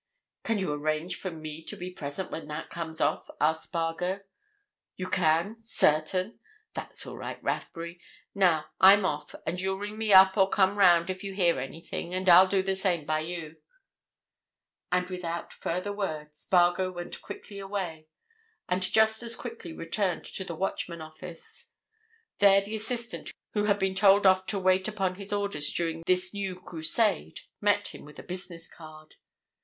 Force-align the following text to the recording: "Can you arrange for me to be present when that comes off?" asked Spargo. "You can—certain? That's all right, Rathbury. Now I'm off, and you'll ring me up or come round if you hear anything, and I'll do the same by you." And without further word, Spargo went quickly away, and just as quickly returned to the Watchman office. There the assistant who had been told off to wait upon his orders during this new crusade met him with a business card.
"Can 0.43 0.57
you 0.57 0.73
arrange 0.73 1.15
for 1.15 1.29
me 1.29 1.63
to 1.65 1.77
be 1.77 1.91
present 1.91 2.31
when 2.31 2.47
that 2.47 2.71
comes 2.71 2.99
off?" 2.99 3.29
asked 3.39 3.65
Spargo. 3.65 4.21
"You 4.95 5.07
can—certain? 5.07 6.39
That's 6.73 7.05
all 7.05 7.15
right, 7.17 7.37
Rathbury. 7.43 8.01
Now 8.33 8.65
I'm 8.79 9.05
off, 9.05 9.35
and 9.45 9.61
you'll 9.61 9.77
ring 9.77 9.99
me 9.99 10.11
up 10.11 10.35
or 10.37 10.49
come 10.49 10.79
round 10.79 11.11
if 11.11 11.23
you 11.23 11.35
hear 11.35 11.59
anything, 11.59 12.15
and 12.15 12.27
I'll 12.27 12.47
do 12.47 12.63
the 12.63 12.73
same 12.73 13.05
by 13.05 13.19
you." 13.19 13.57
And 14.91 15.05
without 15.07 15.53
further 15.53 15.93
word, 15.93 16.35
Spargo 16.35 16.91
went 16.91 17.21
quickly 17.21 17.59
away, 17.59 18.07
and 18.67 18.81
just 18.81 19.21
as 19.21 19.35
quickly 19.35 19.71
returned 19.71 20.25
to 20.25 20.43
the 20.43 20.55
Watchman 20.55 21.01
office. 21.01 21.73
There 22.39 22.61
the 22.61 22.73
assistant 22.73 23.31
who 23.53 23.65
had 23.65 23.77
been 23.77 23.93
told 23.93 24.25
off 24.25 24.47
to 24.47 24.57
wait 24.57 24.87
upon 24.87 25.13
his 25.17 25.31
orders 25.31 25.71
during 25.71 26.01
this 26.07 26.33
new 26.33 26.59
crusade 26.59 27.41
met 27.61 27.89
him 27.89 28.03
with 28.03 28.17
a 28.17 28.23
business 28.23 28.67
card. 28.67 29.13